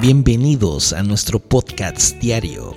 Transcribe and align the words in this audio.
Bienvenidos 0.00 0.92
a 0.92 1.02
nuestro 1.02 1.38
podcast 1.38 2.16
diario. 2.18 2.74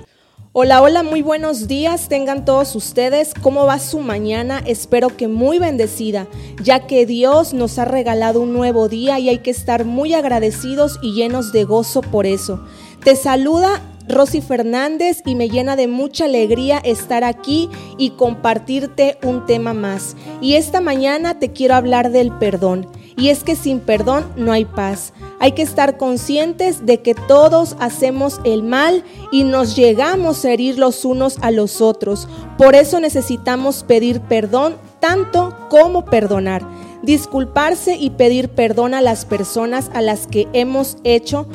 Hola, 0.52 0.80
hola, 0.80 1.02
muy 1.02 1.20
buenos 1.20 1.66
días 1.66 2.08
tengan 2.08 2.44
todos 2.44 2.74
ustedes. 2.76 3.34
¿Cómo 3.34 3.66
va 3.66 3.78
su 3.80 3.98
mañana? 3.98 4.62
Espero 4.64 5.16
que 5.16 5.26
muy 5.26 5.58
bendecida, 5.58 6.28
ya 6.62 6.86
que 6.86 7.06
Dios 7.06 7.54
nos 7.54 7.78
ha 7.78 7.84
regalado 7.84 8.40
un 8.40 8.52
nuevo 8.52 8.88
día 8.88 9.18
y 9.18 9.28
hay 9.28 9.38
que 9.38 9.50
estar 9.50 9.84
muy 9.84 10.14
agradecidos 10.14 10.98
y 11.02 11.12
llenos 11.12 11.52
de 11.52 11.64
gozo 11.64 12.02
por 12.02 12.24
eso. 12.24 12.64
Te 13.04 13.16
saluda 13.16 13.82
Rosy 14.08 14.40
Fernández 14.40 15.22
y 15.26 15.34
me 15.34 15.50
llena 15.50 15.76
de 15.76 15.86
mucha 15.86 16.24
alegría 16.24 16.78
estar 16.78 17.24
aquí 17.24 17.68
y 17.98 18.10
compartirte 18.10 19.18
un 19.22 19.44
tema 19.44 19.74
más. 19.74 20.16
Y 20.40 20.54
esta 20.54 20.80
mañana 20.80 21.38
te 21.38 21.52
quiero 21.52 21.74
hablar 21.74 22.10
del 22.10 22.32
perdón. 22.38 22.86
Y 23.18 23.30
es 23.30 23.42
que 23.42 23.56
sin 23.56 23.80
perdón 23.80 24.32
no 24.36 24.52
hay 24.52 24.64
paz. 24.64 25.12
Hay 25.40 25.52
que 25.52 25.62
estar 25.62 25.96
conscientes 25.96 26.86
de 26.86 27.02
que 27.02 27.14
todos 27.14 27.76
hacemos 27.80 28.40
el 28.44 28.62
mal 28.62 29.02
y 29.32 29.42
nos 29.42 29.74
llegamos 29.74 30.44
a 30.44 30.52
herir 30.52 30.78
los 30.78 31.04
unos 31.04 31.36
a 31.42 31.50
los 31.50 31.80
otros. 31.80 32.28
Por 32.56 32.76
eso 32.76 33.00
necesitamos 33.00 33.82
pedir 33.82 34.20
perdón 34.20 34.76
tanto 35.00 35.54
como 35.68 36.04
perdonar. 36.04 36.62
Disculparse 37.02 37.96
y 37.96 38.10
pedir 38.10 38.50
perdón 38.50 38.94
a 38.94 39.00
las 39.00 39.24
personas 39.24 39.90
a 39.94 40.00
las 40.00 40.28
que 40.28 40.46
hemos 40.52 40.96
hecho 41.02 41.46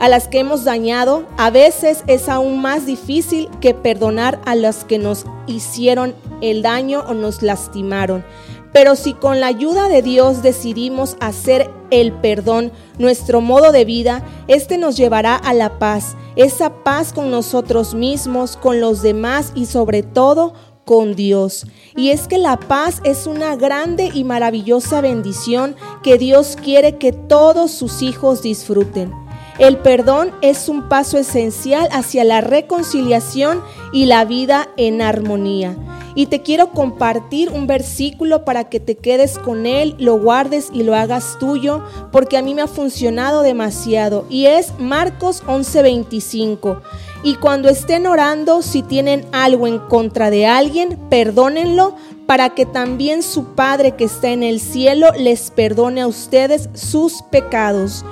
a 0.00 0.08
las 0.08 0.28
que 0.28 0.38
hemos 0.38 0.64
dañado, 0.64 1.26
a 1.36 1.50
veces 1.50 2.04
es 2.06 2.30
aún 2.30 2.62
más 2.62 2.86
difícil 2.86 3.50
que 3.60 3.74
perdonar 3.74 4.40
a 4.46 4.54
las 4.54 4.84
que 4.84 4.98
nos 4.98 5.26
hicieron 5.46 6.14
el 6.40 6.62
daño 6.62 7.04
o 7.06 7.12
nos 7.12 7.42
lastimaron. 7.42 8.24
Pero 8.72 8.96
si 8.96 9.14
con 9.14 9.40
la 9.40 9.48
ayuda 9.48 9.88
de 9.88 10.02
Dios 10.02 10.42
decidimos 10.42 11.16
hacer 11.20 11.70
el 11.90 12.12
perdón 12.12 12.72
nuestro 12.98 13.40
modo 13.40 13.72
de 13.72 13.84
vida, 13.84 14.24
este 14.46 14.78
nos 14.78 14.96
llevará 14.96 15.34
a 15.34 15.54
la 15.54 15.78
paz, 15.78 16.16
esa 16.36 16.84
paz 16.84 17.12
con 17.12 17.30
nosotros 17.30 17.94
mismos, 17.94 18.56
con 18.56 18.80
los 18.80 19.02
demás 19.02 19.52
y 19.54 19.66
sobre 19.66 20.02
todo 20.02 20.54
con 20.84 21.14
Dios. 21.14 21.66
Y 21.96 22.10
es 22.10 22.26
que 22.26 22.38
la 22.38 22.58
paz 22.58 23.00
es 23.04 23.26
una 23.26 23.56
grande 23.56 24.10
y 24.12 24.24
maravillosa 24.24 25.00
bendición 25.00 25.76
que 26.02 26.18
Dios 26.18 26.56
quiere 26.62 26.96
que 26.96 27.12
todos 27.12 27.70
sus 27.70 28.02
hijos 28.02 28.42
disfruten. 28.42 29.12
El 29.58 29.76
perdón 29.78 30.32
es 30.40 30.68
un 30.68 30.88
paso 30.88 31.18
esencial 31.18 31.88
hacia 31.92 32.24
la 32.24 32.40
reconciliación 32.40 33.62
y 33.92 34.06
la 34.06 34.24
vida 34.24 34.70
en 34.76 35.02
armonía. 35.02 35.76
Y 36.14 36.26
te 36.26 36.42
quiero 36.42 36.70
compartir 36.70 37.50
un 37.50 37.66
versículo 37.66 38.44
para 38.44 38.68
que 38.68 38.80
te 38.80 38.96
quedes 38.96 39.38
con 39.38 39.66
él, 39.66 39.94
lo 39.98 40.18
guardes 40.18 40.70
y 40.72 40.82
lo 40.82 40.94
hagas 40.94 41.36
tuyo, 41.38 41.82
porque 42.12 42.36
a 42.36 42.42
mí 42.42 42.54
me 42.54 42.62
ha 42.62 42.66
funcionado 42.66 43.42
demasiado. 43.42 44.26
Y 44.28 44.46
es 44.46 44.72
Marcos 44.78 45.42
11:25. 45.46 46.80
Y 47.22 47.34
cuando 47.34 47.68
estén 47.68 48.06
orando, 48.06 48.62
si 48.62 48.82
tienen 48.82 49.26
algo 49.32 49.66
en 49.66 49.78
contra 49.78 50.30
de 50.30 50.46
alguien, 50.46 50.98
perdónenlo 51.10 51.94
para 52.26 52.50
que 52.50 52.64
también 52.64 53.22
su 53.22 53.56
Padre 53.56 53.96
que 53.96 54.04
está 54.04 54.28
en 54.28 54.42
el 54.42 54.60
cielo 54.60 55.10
les 55.18 55.50
perdone 55.50 56.00
a 56.00 56.06
ustedes 56.06 56.70
sus 56.74 57.22
pecados. 57.22 58.04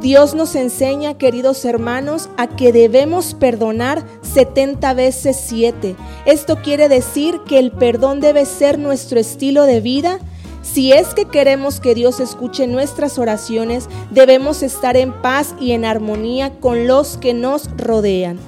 Dios 0.00 0.34
nos 0.34 0.54
enseña, 0.54 1.18
queridos 1.18 1.66
hermanos, 1.66 2.30
a 2.38 2.46
que 2.46 2.72
debemos 2.72 3.34
perdonar 3.34 4.02
70 4.22 4.94
veces 4.94 5.38
7. 5.46 5.96
Esto 6.24 6.56
quiere 6.62 6.88
decir 6.88 7.40
que 7.46 7.58
el 7.58 7.72
perdón 7.72 8.20
debe 8.20 8.46
ser 8.46 8.78
nuestro 8.78 9.20
estilo 9.20 9.64
de 9.64 9.82
vida. 9.82 10.18
Si 10.62 10.92
es 10.92 11.08
que 11.08 11.26
queremos 11.26 11.78
que 11.78 11.94
Dios 11.94 12.20
escuche 12.20 12.66
nuestras 12.66 13.18
oraciones, 13.18 13.88
debemos 14.10 14.62
estar 14.62 14.96
en 14.96 15.12
paz 15.20 15.54
y 15.60 15.72
en 15.72 15.84
armonía 15.84 16.58
con 16.58 16.86
los 16.86 17.18
que 17.18 17.34
nos 17.34 17.68
rodean. 17.76 18.38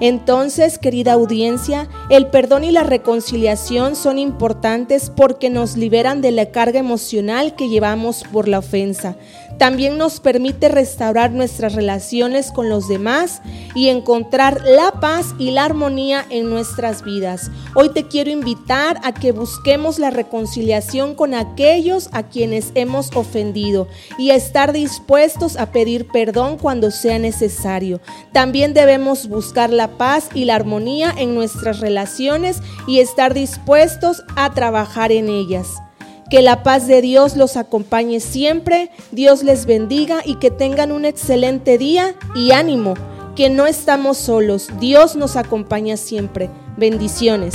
Entonces, 0.00 0.78
querida 0.78 1.14
audiencia, 1.14 1.88
el 2.10 2.26
perdón 2.26 2.64
y 2.64 2.70
la 2.70 2.82
reconciliación 2.82 3.96
son 3.96 4.18
importantes 4.18 5.10
porque 5.14 5.48
nos 5.48 5.76
liberan 5.76 6.20
de 6.20 6.32
la 6.32 6.46
carga 6.46 6.78
emocional 6.78 7.54
que 7.54 7.68
llevamos 7.68 8.24
por 8.30 8.46
la 8.46 8.58
ofensa. 8.58 9.16
También 9.58 9.96
nos 9.96 10.20
permite 10.20 10.68
restaurar 10.68 11.32
nuestras 11.32 11.74
relaciones 11.74 12.52
con 12.52 12.68
los 12.68 12.88
demás 12.88 13.40
y 13.74 13.88
encontrar 13.88 14.60
la 14.66 14.92
paz 15.00 15.34
y 15.38 15.50
la 15.50 15.64
armonía 15.64 16.26
en 16.28 16.50
nuestras 16.50 17.02
vidas. 17.02 17.50
Hoy 17.74 17.88
te 17.88 18.06
quiero 18.06 18.30
invitar 18.30 19.00
a 19.02 19.14
que 19.14 19.32
busquemos 19.32 19.98
la 19.98 20.10
reconciliación 20.10 21.14
con 21.14 21.32
aquellos 21.32 22.10
a 22.12 22.24
quienes 22.24 22.72
hemos 22.74 23.16
ofendido 23.16 23.88
y 24.18 24.30
a 24.30 24.34
estar 24.34 24.74
dispuestos 24.74 25.56
a 25.56 25.72
pedir 25.72 26.06
perdón 26.08 26.58
cuando 26.58 26.90
sea 26.90 27.18
necesario. 27.18 28.00
También 28.32 28.74
debemos 28.74 29.26
buscar 29.26 29.70
la 29.70 29.85
paz 29.88 30.28
y 30.34 30.44
la 30.44 30.54
armonía 30.54 31.12
en 31.16 31.34
nuestras 31.34 31.80
relaciones 31.80 32.62
y 32.86 33.00
estar 33.00 33.34
dispuestos 33.34 34.22
a 34.36 34.52
trabajar 34.52 35.12
en 35.12 35.28
ellas. 35.28 35.74
Que 36.30 36.42
la 36.42 36.62
paz 36.62 36.86
de 36.86 37.00
Dios 37.02 37.36
los 37.36 37.56
acompañe 37.56 38.20
siempre, 38.20 38.90
Dios 39.12 39.42
les 39.42 39.66
bendiga 39.66 40.22
y 40.24 40.36
que 40.36 40.50
tengan 40.50 40.90
un 40.90 41.04
excelente 41.04 41.78
día 41.78 42.14
y 42.34 42.50
ánimo, 42.50 42.94
que 43.36 43.48
no 43.48 43.66
estamos 43.66 44.16
solos, 44.16 44.68
Dios 44.80 45.14
nos 45.14 45.36
acompaña 45.36 45.96
siempre. 45.96 46.50
Bendiciones. 46.76 47.54